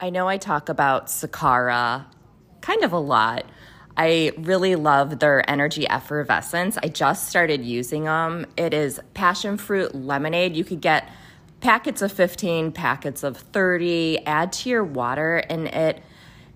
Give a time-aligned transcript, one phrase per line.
[0.00, 2.04] I know I talk about Sakara
[2.60, 3.44] kind of a lot.
[3.96, 6.76] I really love their energy effervescents.
[6.82, 8.46] I just started using them.
[8.56, 10.56] It is passion fruit lemonade.
[10.56, 11.08] You could get
[11.60, 16.02] packets of 15, packets of 30, add to your water, and it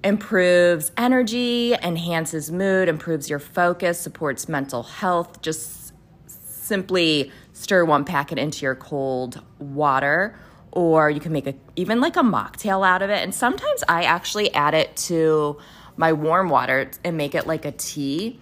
[0.03, 5.43] improves energy, enhances mood, improves your focus, supports mental health.
[5.43, 5.93] Just
[6.27, 10.37] simply stir one packet into your cold water
[10.73, 13.23] or you can make a even like a mocktail out of it.
[13.23, 15.59] And sometimes i actually add it to
[15.97, 18.41] my warm water and make it like a tea.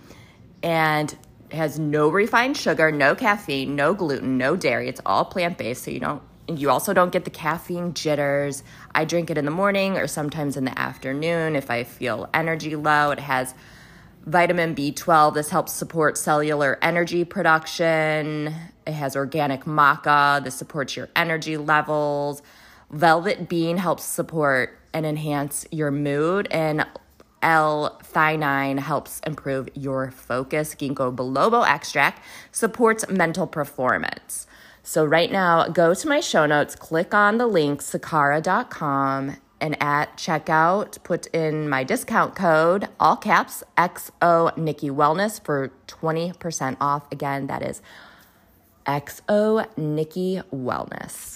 [0.62, 1.16] And
[1.52, 4.88] has no refined sugar no caffeine no gluten no dairy.
[4.88, 8.62] It's all plant-based so you don't you also don't get the caffeine jitters.
[8.94, 12.76] I drink it in the morning or sometimes in the afternoon if i feel energy
[12.76, 13.10] low.
[13.10, 13.54] It has
[14.26, 18.54] vitamin b12 this helps support cellular energy production
[18.86, 20.42] it has organic maca.
[20.42, 22.42] This supports your energy levels.
[22.90, 26.46] Velvet bean helps support and enhance your mood.
[26.50, 26.86] And
[27.42, 30.74] L-theanine helps improve your focus.
[30.74, 34.46] Ginkgo biloba extract supports mental performance.
[34.82, 40.16] So right now, go to my show notes, click on the link, sakara.com, and at
[40.16, 47.10] checkout, put in my discount code, all caps, XO Nikki Wellness for 20% off.
[47.10, 47.80] Again, that is
[48.86, 51.35] XO Nikki Wellness.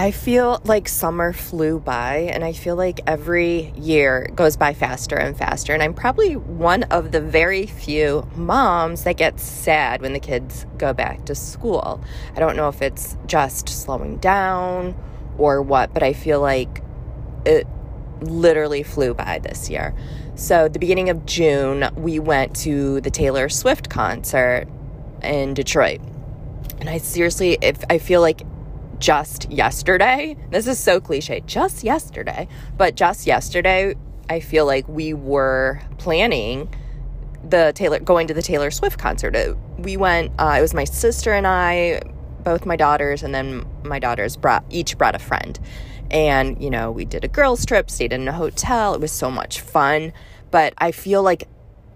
[0.00, 5.16] I feel like summer flew by, and I feel like every year goes by faster
[5.16, 5.74] and faster.
[5.74, 10.66] And I'm probably one of the very few moms that gets sad when the kids
[10.76, 12.00] go back to school.
[12.36, 14.94] I don't know if it's just slowing down
[15.36, 16.80] or what, but I feel like
[17.44, 17.66] it
[18.20, 19.96] literally flew by this year.
[20.36, 24.68] So, the beginning of June, we went to the Taylor Swift concert
[25.24, 26.00] in Detroit.
[26.78, 28.42] And I seriously, if I feel like
[28.98, 30.36] just yesterday.
[30.50, 32.48] This is so cliche, just yesterday.
[32.76, 33.94] But just yesterday,
[34.28, 36.74] I feel like we were planning
[37.48, 39.56] the Taylor going to the Taylor Swift concert.
[39.78, 40.32] We went.
[40.38, 42.02] Uh, it was my sister and I,
[42.42, 45.58] both my daughters, and then my daughters brought each brought a friend.
[46.10, 48.94] And you know, we did a girls trip, stayed in a hotel.
[48.94, 50.12] It was so much fun.
[50.50, 51.48] But I feel like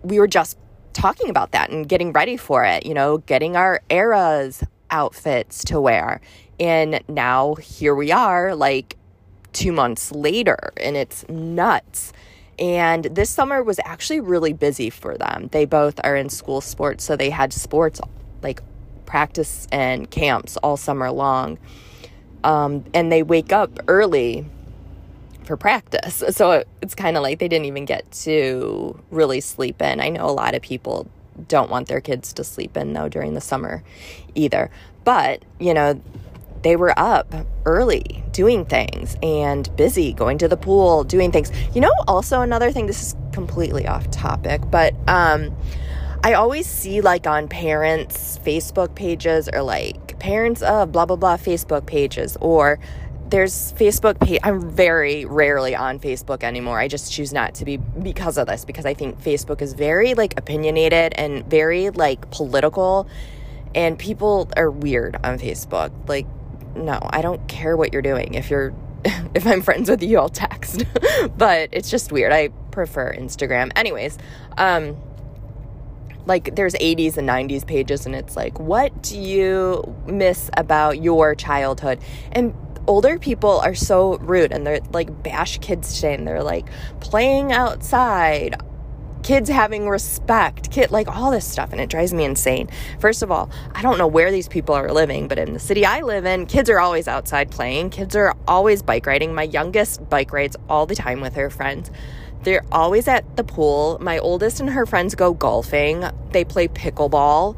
[0.03, 0.59] we were just
[0.93, 2.87] talking about that and getting ready for it.
[2.87, 6.21] You know, getting our eras outfits to wear
[6.63, 8.97] and now here we are, like
[9.53, 12.13] two months later, and it's nuts.
[12.57, 15.49] And this summer was actually really busy for them.
[15.51, 18.01] They both are in school sports, so they had sports
[18.45, 18.63] like
[19.07, 21.59] practice and camps all summer long.
[22.45, 24.47] Um, and they wake up early
[25.43, 26.23] for practice.
[26.31, 30.01] So it's kind of like they didn't even get to really sleep in.
[30.01, 31.09] I know a lot of people
[31.49, 33.83] don't want their kids to sleep in though during the summer
[34.37, 34.71] either.
[35.03, 36.01] But, you know,
[36.63, 37.35] they were up
[37.65, 41.51] early doing things and busy going to the pool, doing things.
[41.75, 45.55] You know, also another thing, this is completely off topic, but um,
[46.25, 51.37] I always see like on parents' Facebook pages or like parents of blah blah blah
[51.37, 52.79] Facebook pages or
[53.29, 54.39] there's Facebook page.
[54.43, 56.79] I'm very rarely on Facebook anymore.
[56.79, 60.15] I just choose not to be because of this because I think Facebook is very
[60.15, 63.09] like opinionated and very like political
[63.75, 65.91] and people are weird on Facebook.
[66.07, 66.27] Like
[66.75, 68.35] no, I don't care what you're doing.
[68.35, 68.73] If you're
[69.35, 70.85] if I'm friends with you, I'll text.
[71.37, 72.33] but it's just weird.
[72.33, 73.73] I prefer Instagram.
[73.77, 74.19] Anyways,
[74.59, 74.97] um
[76.25, 81.35] like there's 80s and 90s pages and it's like what do you miss about your
[81.35, 82.01] childhood?
[82.31, 82.55] And
[82.87, 86.67] older people are so rude and they're like bash kids today and they're like
[87.01, 88.61] playing outside
[89.23, 92.69] kids having respect, kid like all this stuff and it drives me insane.
[92.99, 95.87] First of all, I don't know where these people are living, but in the city
[95.87, 97.91] I live in, kids are always outside playing.
[97.91, 99.35] Kids are always bike riding.
[99.35, 101.91] My youngest bike rides all the time with her friends.
[102.43, 103.99] They're always at the pool.
[104.01, 106.05] My oldest and her friends go golfing.
[106.31, 107.57] They play pickleball.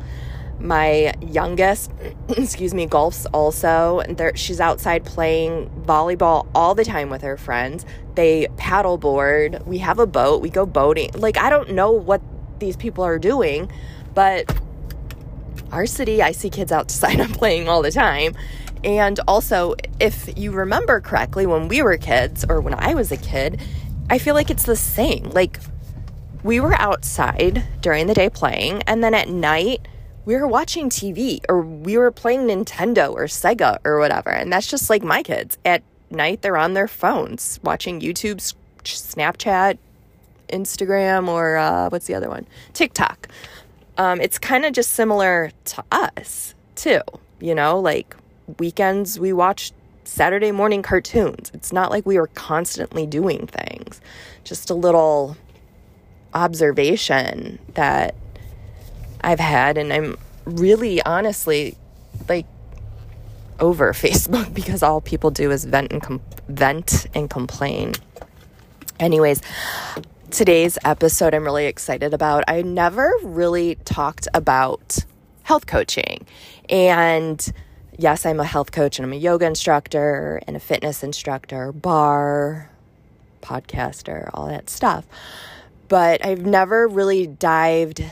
[0.59, 1.91] My youngest,
[2.29, 4.03] excuse me, golfs also.
[4.09, 7.85] There, she's outside playing volleyball all the time with her friends.
[8.15, 9.67] They paddleboard.
[9.67, 10.41] We have a boat.
[10.41, 11.11] We go boating.
[11.15, 12.23] Like, I don't know what
[12.59, 13.71] these people are doing,
[14.15, 14.53] but
[15.73, 18.35] our city, I see kids outside and playing all the time.
[18.85, 23.17] And also, if you remember correctly, when we were kids or when I was a
[23.17, 23.61] kid,
[24.11, 25.31] I feel like it's the same.
[25.31, 25.59] Like,
[26.43, 29.89] we were outside during the day playing, and then at night,
[30.25, 34.31] we were watching TV or we were playing Nintendo or Sega or whatever.
[34.31, 35.59] And that's just like my kids.
[35.65, 39.79] At night, they're on their phones watching YouTube, Snapchat,
[40.49, 42.47] Instagram, or uh, what's the other one?
[42.73, 43.29] TikTok.
[43.97, 47.01] Um, it's kind of just similar to us, too.
[47.41, 48.17] You know, like
[48.59, 49.73] weekends, we watch
[50.05, 51.51] Saturday morning cartoons.
[51.55, 54.01] It's not like we were constantly doing things.
[54.43, 55.37] Just a little
[56.35, 58.15] observation that
[59.25, 61.77] I've had, and I'm really honestly
[62.29, 62.47] like
[63.61, 67.95] over Facebook because all people do is vent and com- vent and complain.
[69.01, 69.41] Anyways,
[70.31, 72.45] today's episode I'm really excited about.
[72.49, 74.99] I never really talked about
[75.43, 76.27] health coaching.
[76.69, 77.53] And
[77.99, 82.69] yes, I'm a health coach and I'm a yoga instructor and a fitness instructor, barre,
[83.43, 85.07] podcaster, all that stuff.
[85.89, 88.03] But I've never really dived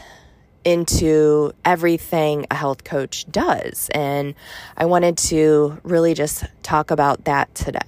[0.65, 3.91] into everything a health coach does.
[3.95, 4.35] And
[4.77, 7.81] I wanted to really just talk about that today.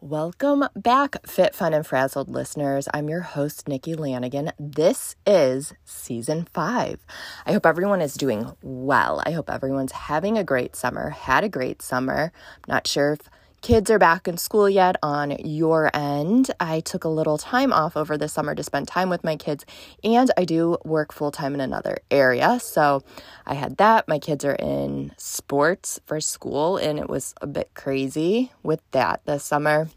[0.00, 2.86] Welcome back, Fit, Fun, and Frazzled listeners.
[2.94, 4.52] I'm your host, Nikki Lanigan.
[4.56, 7.04] This is season five.
[7.44, 9.20] I hope everyone is doing well.
[9.26, 12.32] I hope everyone's having a great summer, had a great summer.
[12.54, 13.28] I'm not sure if
[13.60, 16.50] kids are back in school yet on your end.
[16.60, 19.64] I took a little time off over the summer to spend time with my kids,
[20.04, 22.60] and I do work full time in another area.
[22.60, 23.02] So
[23.46, 24.08] I had that.
[24.08, 29.22] My kids are in sports for school, and it was a bit crazy with that
[29.26, 29.88] this summer.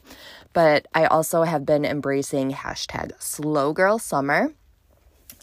[0.53, 4.53] But I also have been embracing hashtag slow girl summer,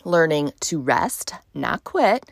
[0.04, 2.26] learning to rest, not quit.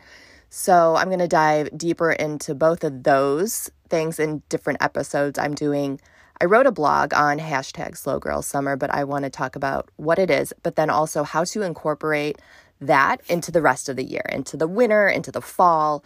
[0.59, 5.37] So I'm going to dive deeper into both of those things in different episodes.
[5.37, 6.01] I'm doing,
[6.41, 9.91] I wrote a blog on hashtag slow girl summer, but I want to talk about
[9.97, 12.41] what it is, but then also how to incorporate
[12.81, 16.03] that into the rest of the year, into the winter, into the fall,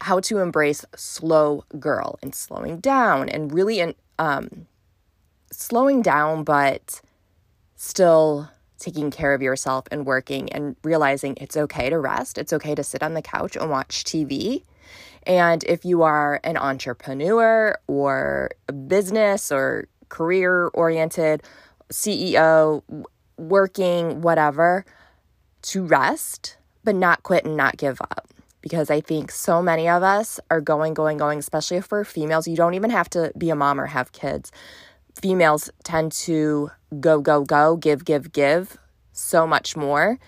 [0.00, 4.68] how to embrace slow girl and slowing down and really um,
[5.50, 7.00] slowing down, but
[7.74, 12.38] still taking care of yourself and working and realizing it's okay to rest.
[12.38, 14.62] It's okay to sit on the couch and watch TV
[15.28, 21.42] and if you are an entrepreneur or a business or career oriented,
[21.92, 22.82] CEO,
[23.36, 24.86] working, whatever,
[25.62, 28.28] to rest, but not quit and not give up.
[28.62, 32.48] Because I think so many of us are going, going, going, especially if we're females.
[32.48, 34.50] You don't even have to be a mom or have kids.
[35.20, 36.70] Females tend to
[37.00, 38.78] go, go, go, give, give, give
[39.12, 40.18] so much more.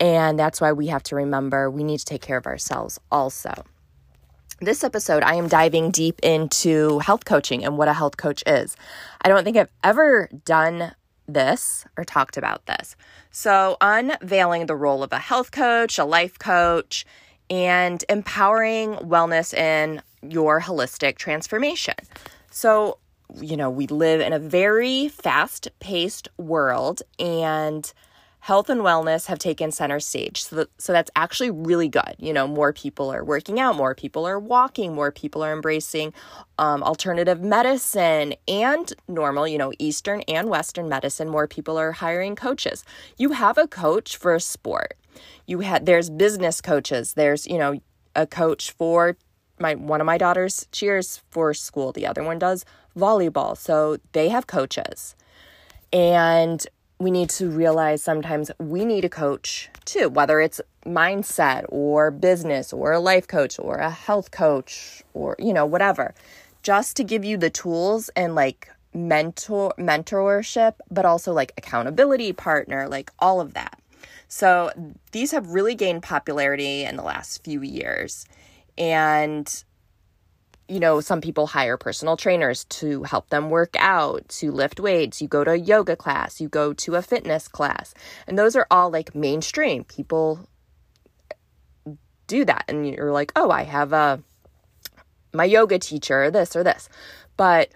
[0.00, 3.52] And that's why we have to remember we need to take care of ourselves also.
[4.60, 8.76] This episode, I am diving deep into health coaching and what a health coach is.
[9.22, 10.94] I don't think I've ever done
[11.28, 12.96] this or talked about this.
[13.30, 17.04] So, unveiling the role of a health coach, a life coach,
[17.50, 21.94] and empowering wellness in your holistic transformation.
[22.50, 22.98] So,
[23.40, 27.92] you know, we live in a very fast paced world, and
[28.40, 30.44] health and wellness have taken center stage.
[30.44, 32.14] So, so that's actually really good.
[32.18, 36.14] You know, more people are working out, more people are walking, more people are embracing
[36.58, 41.28] um, alternative medicine and normal, you know, Eastern and Western medicine.
[41.28, 42.84] More people are hiring coaches.
[43.16, 44.94] You have a coach for a sport.
[45.46, 47.14] You had there's business coaches.
[47.14, 47.80] There's you know
[48.14, 49.16] a coach for
[49.58, 51.92] my one of my daughters cheers for school.
[51.92, 52.64] The other one does
[52.96, 53.56] volleyball.
[53.56, 55.14] So they have coaches.
[55.92, 56.66] And
[56.98, 62.72] we need to realize sometimes we need a coach too, whether it's mindset or business
[62.72, 66.14] or a life coach or a health coach or, you know, whatever,
[66.62, 72.88] just to give you the tools and like mentor mentorship, but also like accountability partner,
[72.88, 73.78] like all of that.
[74.26, 74.72] So
[75.12, 78.26] these have really gained popularity in the last few years.
[78.76, 79.64] And
[80.68, 85.22] you know, some people hire personal trainers to help them work out, to lift weights.
[85.22, 87.94] You go to a yoga class, you go to a fitness class.
[88.26, 89.84] And those are all like mainstream.
[89.84, 90.46] People
[92.26, 92.64] do that.
[92.68, 94.22] And you're like, oh, I have a
[95.32, 96.88] my yoga teacher, this or this.
[97.36, 97.70] But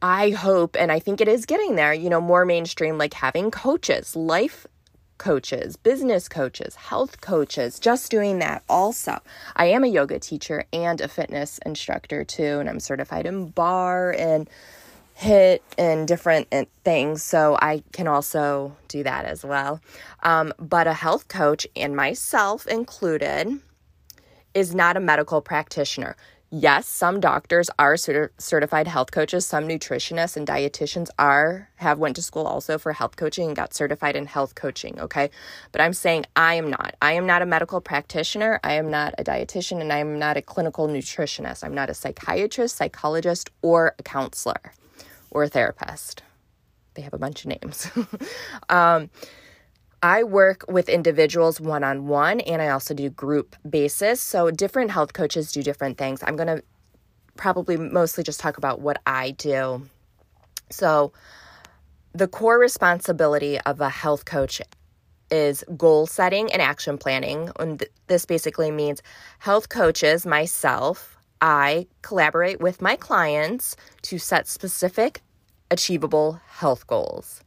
[0.00, 3.50] I hope, and I think it is getting there, you know, more mainstream, like having
[3.50, 4.66] coaches, life
[5.22, 9.20] coaches, business coaches, health coaches, just doing that also.
[9.54, 14.16] I am a yoga teacher and a fitness instructor too, and I'm certified in barre
[14.18, 14.50] and
[15.20, 16.48] HIIT and different
[16.82, 17.22] things.
[17.22, 19.80] So I can also do that as well.
[20.24, 23.60] Um, but a health coach, and myself included,
[24.54, 26.16] is not a medical practitioner
[26.52, 29.46] yes, some doctors are certified health coaches.
[29.46, 33.74] Some nutritionists and dietitians are have went to school also for health coaching and got
[33.74, 35.00] certified in health coaching.
[35.00, 35.30] Okay,
[35.72, 36.94] but I'm saying I am not.
[37.02, 38.60] I am not a medical practitioner.
[38.62, 41.64] I am not a dietitian, and I am not a clinical nutritionist.
[41.64, 44.74] I'm not a psychiatrist, psychologist, or a counselor
[45.30, 46.22] or a therapist.
[46.94, 47.90] They have a bunch of names.
[48.68, 49.08] um,
[50.02, 54.20] I work with individuals one on one and I also do group basis.
[54.20, 56.22] So different health coaches do different things.
[56.26, 56.62] I'm going to
[57.36, 59.88] probably mostly just talk about what I do.
[60.70, 61.12] So,
[62.14, 64.60] the core responsibility of a health coach
[65.30, 67.50] is goal setting and action planning.
[67.58, 69.02] And th- this basically means
[69.38, 75.22] health coaches, myself, I collaborate with my clients to set specific,
[75.70, 77.42] achievable health goals.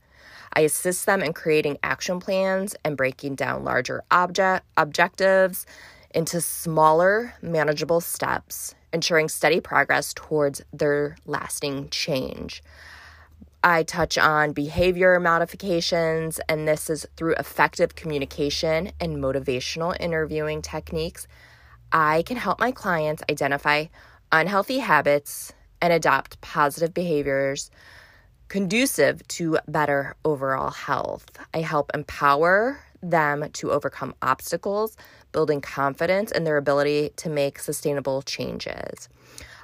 [0.56, 5.66] I assist them in creating action plans and breaking down larger object objectives
[6.14, 12.64] into smaller, manageable steps, ensuring steady progress towards their lasting change.
[13.62, 21.28] I touch on behavior modifications, and this is through effective communication and motivational interviewing techniques.
[21.92, 23.86] I can help my clients identify
[24.32, 27.72] unhealthy habits and adopt positive behaviors
[28.48, 31.26] conducive to better overall health.
[31.54, 34.98] I help empower them to overcome obstacles,
[35.32, 39.10] building confidence in their ability to make sustainable changes.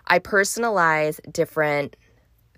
[0.07, 1.95] I personalize different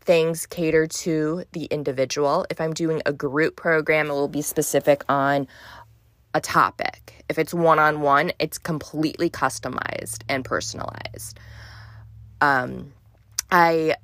[0.01, 2.45] things cater to the individual.
[2.49, 5.47] If I'm doing a group program, it will be specific on
[6.33, 7.23] a topic.
[7.29, 11.39] If it's one on one, it's completely customized and personalized.
[12.41, 12.91] Um,
[13.51, 13.95] I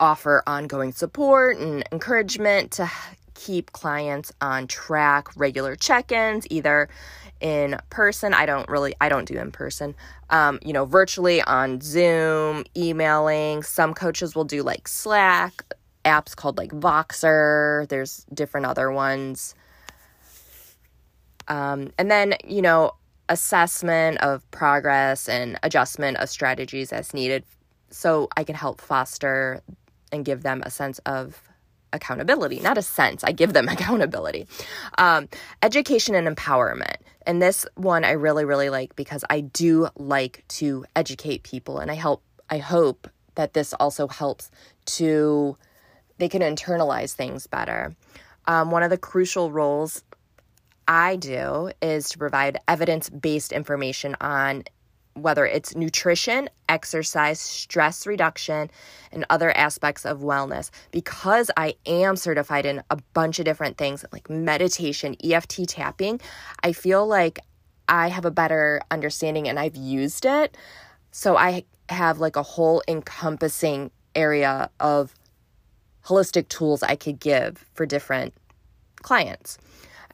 [0.00, 2.90] offer ongoing support and encouragement to
[3.34, 6.88] keep clients on track, regular check ins, either
[7.40, 8.34] in person.
[8.34, 9.94] I don't really, I don't do in person,
[10.30, 13.62] um, you know, virtually on Zoom, emailing.
[13.62, 15.62] Some coaches will do like Slack,
[16.04, 17.88] apps called like Voxer.
[17.88, 19.54] There's different other ones.
[21.46, 22.92] Um, and then, you know,
[23.28, 27.44] assessment of progress and adjustment of strategies as needed
[27.90, 29.60] so I can help foster
[30.12, 31.40] and give them a sense of
[31.92, 32.60] accountability.
[32.60, 34.46] Not a sense, I give them accountability.
[34.96, 35.28] Um,
[35.62, 36.96] education and empowerment.
[37.26, 41.90] And this one I really, really like because I do like to educate people and
[41.90, 44.50] I help, I hope that this also helps
[44.86, 45.56] to,
[46.18, 47.94] they can internalize things better.
[48.46, 50.02] Um, one of the crucial roles
[50.86, 54.64] I do is to provide evidence based information on
[55.22, 58.70] whether it's nutrition, exercise, stress reduction,
[59.12, 60.70] and other aspects of wellness.
[60.90, 66.20] Because I am certified in a bunch of different things like meditation, EFT tapping,
[66.62, 67.40] I feel like
[67.88, 70.56] I have a better understanding and I've used it.
[71.10, 75.14] So I have like a whole encompassing area of
[76.04, 78.34] holistic tools I could give for different
[78.96, 79.58] clients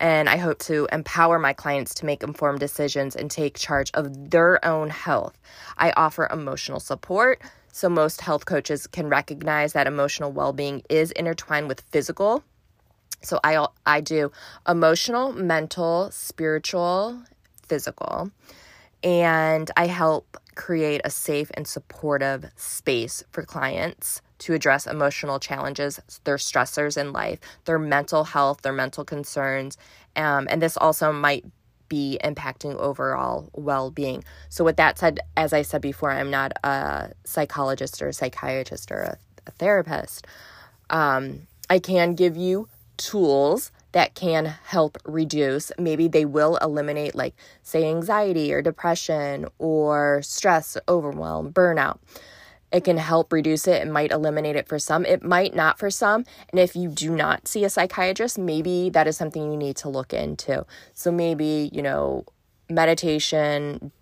[0.04, 4.28] and I hope to empower my clients to make informed decisions and take charge of
[4.28, 5.38] their own health.
[5.78, 7.40] I offer emotional support.
[7.72, 12.44] So, most health coaches can recognize that emotional well being is intertwined with physical.
[13.22, 14.30] So, I, I do
[14.68, 17.22] emotional, mental, spiritual,
[17.66, 18.30] physical.
[19.02, 26.00] And I help create a safe and supportive space for clients to address emotional challenges,
[26.24, 29.78] their stressors in life, their mental health, their mental concerns.
[30.16, 31.44] Um, and this also might
[31.88, 34.24] be impacting overall well being.
[34.48, 38.90] So, with that said, as I said before, I'm not a psychologist or a psychiatrist
[38.90, 40.26] or a, a therapist.
[40.90, 45.70] Um, I can give you tools that can help reduce.
[45.78, 51.98] Maybe they will eliminate, like, say, anxiety or depression or stress, overwhelm, burnout.
[52.74, 53.82] It can help reduce it.
[53.82, 55.06] It might eliminate it for some.
[55.06, 56.24] It might not for some.
[56.50, 59.88] And if you do not see a psychiatrist, maybe that is something you need to
[59.88, 60.66] look into.
[60.92, 62.24] So maybe, you know,
[62.68, 63.92] meditation,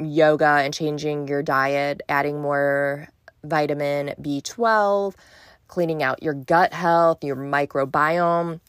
[0.00, 3.08] yoga, and changing your diet, adding more
[3.42, 5.14] vitamin B12,
[5.66, 8.60] cleaning out your gut health, your microbiome.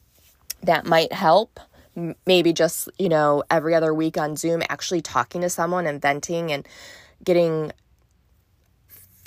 [0.63, 1.59] That might help
[2.25, 6.51] maybe just you know every other week on zoom actually talking to someone and venting
[6.51, 6.67] and
[7.23, 7.71] getting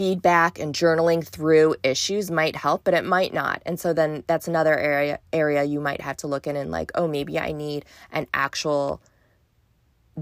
[0.00, 3.60] feedback and journaling through issues might help, but it might not.
[3.66, 6.90] And so then that's another area area you might have to look in and like,
[6.94, 9.02] oh, maybe I need an actual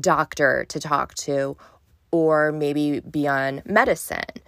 [0.01, 1.57] doctor to talk to
[2.11, 4.43] or maybe be on medicine.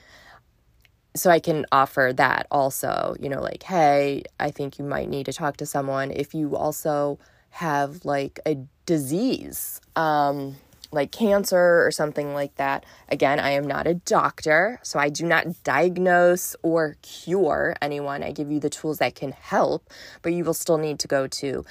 [1.14, 5.26] So I can offer that also, you know, like, hey, I think you might need
[5.26, 7.20] to talk to someone if you also
[7.50, 9.80] have like a disease.
[9.94, 10.56] Um
[10.92, 12.85] like cancer or something like that.
[13.09, 18.23] Again, I am not a doctor, so I do not diagnose or cure anyone.
[18.23, 19.88] I give you the tools that can help,
[20.23, 21.64] but you will still need to go to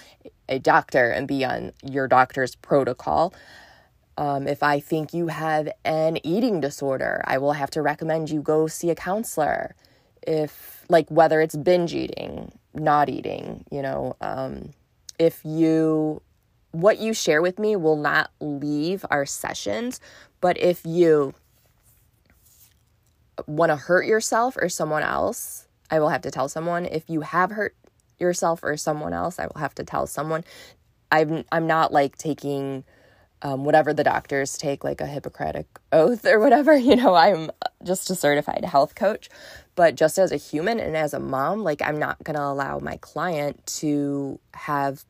[0.48, 3.34] a doctor and be on your doctor's protocol.
[4.18, 8.42] Um, if I think you have an eating disorder, I will have to recommend you
[8.42, 9.76] go see a counselor.
[10.22, 14.74] If, like, whether it's binge eating, not eating, you know, um,
[15.18, 16.22] if you
[16.72, 20.00] what you share with me will not leave our sessions,
[20.42, 21.34] but if you
[23.48, 26.86] want to hurt yourself or someone else, I will have to tell someone.
[26.86, 27.76] If you have hurt
[28.20, 30.44] yourself or someone else, I will have to tell someone.
[31.12, 32.84] I'm I'm not like taking
[33.42, 36.76] um, whatever the doctors take, like a Hippocratic oath or whatever.
[36.90, 37.50] You know, I'm
[37.84, 39.30] just a certified health coach.
[39.76, 42.98] But just as a human and as a mom, like I'm not gonna allow my
[42.98, 45.06] client to have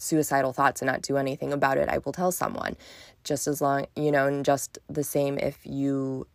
[0.00, 2.76] suicidal thoughts and not do anything about it, I will tell someone.
[3.22, 6.26] Just as long, you know, and just the same if you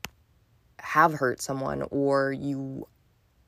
[0.80, 2.88] have hurt someone or you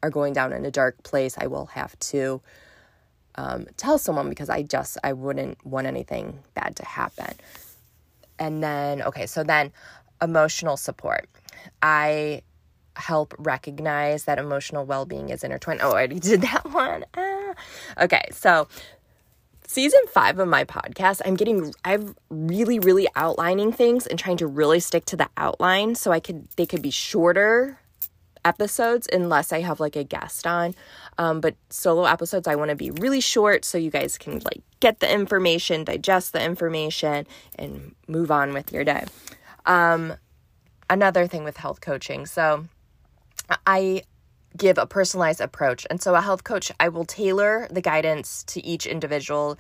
[0.02, 2.42] are going down in a dark place, I will have to
[3.36, 7.36] um, tell someone because I just, I wouldn't want anything bad to happen.
[8.40, 9.72] And then, okay, so then
[10.22, 11.28] emotional support.
[11.82, 12.42] I
[12.96, 15.82] help recognize that emotional well being is intertwined.
[15.84, 17.06] Oh, I already did that one.
[17.16, 17.54] Ah.
[18.00, 18.68] Okay, so
[19.68, 24.48] season five of my podcast, I'm getting, I'm really, really outlining things and trying to
[24.48, 27.80] really stick to the outline so I could, they could be shorter
[28.44, 30.74] episodes unless I have like a guest on.
[31.18, 34.62] Um, but solo episodes, I want to be really short so you guys can like
[34.80, 39.04] get the information, digest the information, and move on with your day.
[39.66, 40.14] Um,
[40.90, 42.26] another thing with health coaching.
[42.26, 42.66] So
[43.66, 44.04] I
[44.56, 45.86] give a personalized approach.
[45.90, 49.58] And so, a health coach, I will tailor the guidance to each individual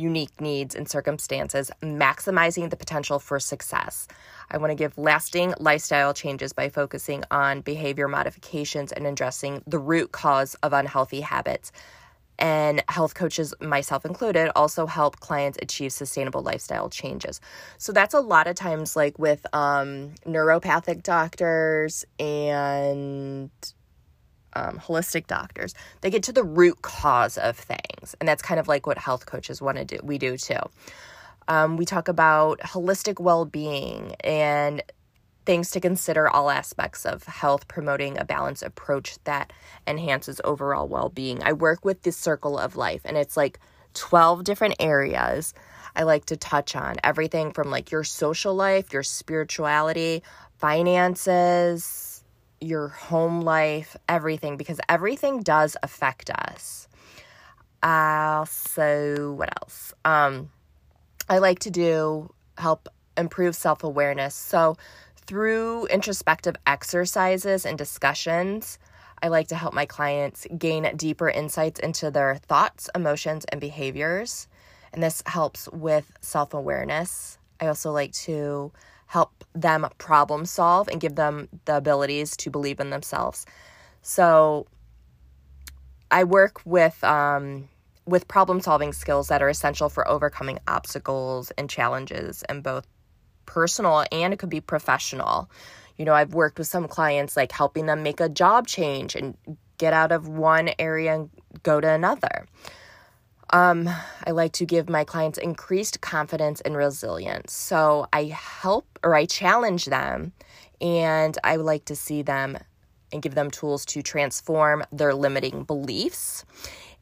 [0.00, 4.08] unique needs and circumstances, maximizing the potential for success.
[4.50, 9.78] I want to give lasting lifestyle changes by focusing on behavior modifications and addressing the
[9.78, 11.70] root cause of unhealthy habits.
[12.38, 17.38] And health coaches, myself included, also help clients achieve sustainable lifestyle changes.
[17.76, 23.50] So that's a lot of times like with um, neuropathic doctors and
[24.54, 28.14] um, holistic doctors, they get to the root cause of things.
[28.20, 29.98] And that's kind of like what health coaches want to do.
[30.02, 30.60] We do too.
[31.48, 34.82] Um, we talk about holistic well being and
[35.46, 39.52] things to consider all aspects of health, promoting a balanced approach that
[39.86, 41.42] enhances overall well being.
[41.42, 43.58] I work with the circle of life, and it's like
[43.94, 45.54] 12 different areas
[45.94, 50.22] I like to touch on everything from like your social life, your spirituality,
[50.58, 52.09] finances
[52.60, 56.88] your home life, everything, because everything does affect us.
[57.82, 59.94] Also, what else?
[60.04, 60.50] Um,
[61.28, 64.34] I like to do help improve self awareness.
[64.34, 64.76] So,
[65.16, 68.78] through introspective exercises and discussions,
[69.22, 74.48] I like to help my clients gain deeper insights into their thoughts, emotions, and behaviors.
[74.92, 77.38] And this helps with self awareness.
[77.60, 78.72] I also like to
[79.10, 83.44] help them problem solve and give them the abilities to believe in themselves.
[84.02, 84.68] So
[86.12, 87.68] I work with um,
[88.06, 92.86] with problem solving skills that are essential for overcoming obstacles and challenges in both
[93.46, 95.50] personal and it could be professional.
[95.98, 99.36] You know, I've worked with some clients like helping them make a job change and
[99.78, 101.30] get out of one area and
[101.64, 102.46] go to another.
[103.52, 103.88] Um,
[104.24, 107.52] I like to give my clients increased confidence and resilience.
[107.52, 110.32] So I help or I challenge them,
[110.80, 112.58] and I would like to see them
[113.12, 116.44] and give them tools to transform their limiting beliefs.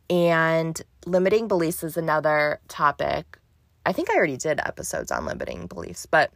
[0.09, 3.39] And limiting beliefs is another topic.
[3.85, 6.31] I think I already did episodes on limiting beliefs, but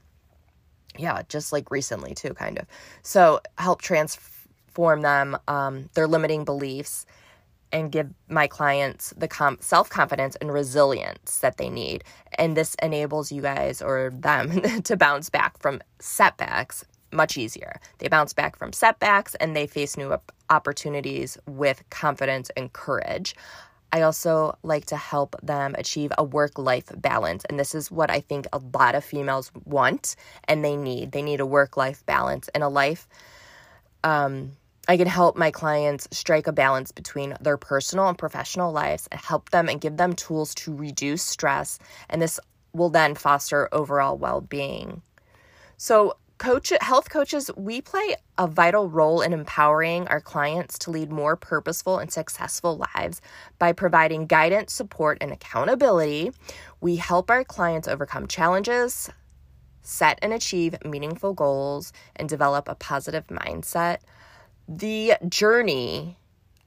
[0.99, 2.67] yeah, just like recently too, kind of.
[3.03, 7.07] So help transform them, um, their limiting beliefs
[7.73, 12.05] and give my clients the com- self confidence and resilience that they need.
[12.39, 17.81] And this enables you guys or them to bounce back from setbacks much easier.
[17.99, 23.37] They bounce back from setbacks and they face new op- opportunities with confidence and courage.
[23.93, 27.45] I also like to help them achieve a work life balance.
[27.47, 31.13] And this is what I think a lot of females want and they need.
[31.13, 33.09] They need a work life balance and a life
[34.05, 34.53] Um,
[34.89, 39.21] I can help my clients strike a balance between their personal and professional lives and
[39.21, 41.79] help them and give them tools to reduce stress.
[42.09, 42.41] And this
[42.73, 45.03] will then foster overall well being.
[45.77, 51.13] So, coach health coaches we play a vital role in empowering our clients to lead
[51.13, 53.21] more purposeful and successful lives
[53.61, 56.33] by providing guidance support and accountability
[56.81, 59.09] we help our clients overcome challenges
[59.83, 63.99] set and achieve meaningful goals and develop a positive mindset
[64.69, 66.17] the journey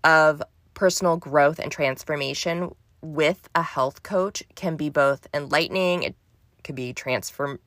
[0.03, 0.41] of
[0.73, 6.15] personal growth and transformation with a health coach can be both enlightening it
[6.63, 7.60] could be transformation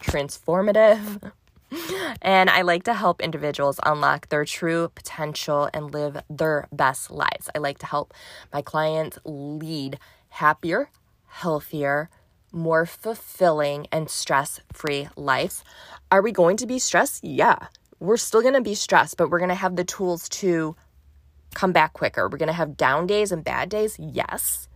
[0.00, 1.32] transformative.
[2.22, 7.48] and I like to help individuals unlock their true potential and live their best lives.
[7.54, 8.14] I like to help
[8.52, 9.98] my clients lead
[10.30, 10.90] happier,
[11.26, 12.08] healthier,
[12.52, 15.62] more fulfilling, and stress free lives.
[16.10, 17.22] Are we going to be stressed?
[17.22, 17.68] Yeah,
[18.00, 20.74] we're still going to be stressed, but we're going to have the tools to
[21.54, 22.28] come back quicker.
[22.28, 23.96] We're going to have down days and bad days.
[23.98, 24.68] Yes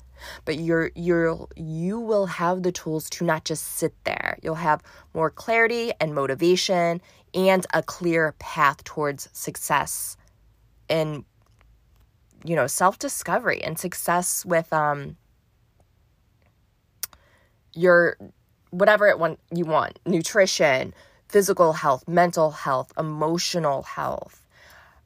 [0.45, 4.83] but you're you're you will have the tools to not just sit there you'll have
[5.13, 7.01] more clarity and motivation
[7.35, 10.17] and a clear path towards success
[10.89, 11.25] and
[12.45, 15.17] you know self-discovery and success with um
[17.73, 18.17] your
[18.71, 20.95] whatever it want you want nutrition
[21.35, 24.47] physical health mental health emotional health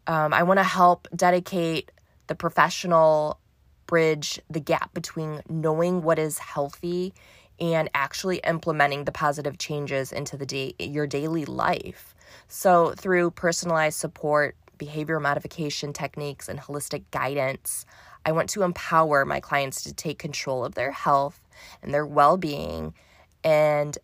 [0.07, 1.91] um, i want to help dedicate
[2.27, 3.41] the professional
[3.87, 7.15] bridge the gap between knowing what is healthy
[7.61, 12.15] and actually implementing the positive changes into the day your daily life.
[12.47, 17.85] So through personalized support, behavior modification techniques and holistic guidance,
[18.25, 21.41] I want to empower my clients to take control of their health
[21.83, 22.95] and their well-being
[23.43, 23.97] and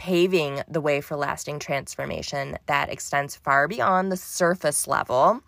[0.00, 5.42] paving the way for lasting transformation that extends far beyond the surface level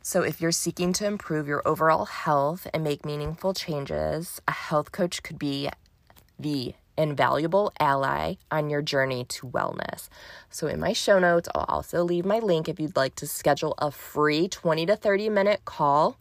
[0.00, 4.90] so, if you're seeking to improve your overall health and make meaningful changes, a health
[4.90, 5.68] coach could be
[6.38, 10.08] the invaluable ally on your journey to wellness.
[10.48, 13.74] So, in my show notes, I'll also leave my link if you'd like to schedule
[13.76, 16.16] a free 20 to 30 minute call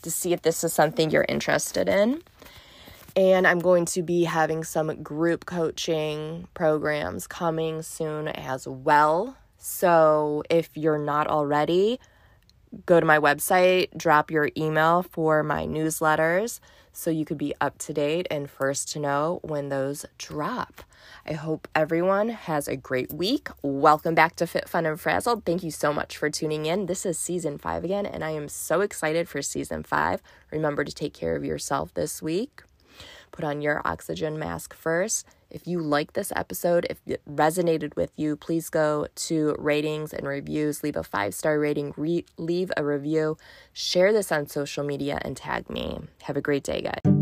[0.00, 2.22] to see if this is something you're interested in.
[3.16, 9.38] And I'm going to be having some group coaching programs coming soon as well.
[9.56, 11.98] So, if you're not already,
[12.84, 16.60] go to my website, drop your email for my newsletters
[16.92, 20.82] so you could be up to date and first to know when those drop.
[21.26, 23.48] I hope everyone has a great week.
[23.62, 25.46] Welcome back to Fit Fun and Frazzled.
[25.46, 26.84] Thank you so much for tuning in.
[26.84, 30.22] This is season five again, and I am so excited for season five.
[30.50, 32.65] Remember to take care of yourself this week.
[33.36, 38.10] Put on your oxygen mask first if you like this episode, if it resonated with
[38.16, 42.84] you, please go to ratings and reviews, leave a five star rating, re- leave a
[42.84, 43.36] review,
[43.72, 46.00] share this on social media, and tag me.
[46.22, 47.15] Have a great day, guys.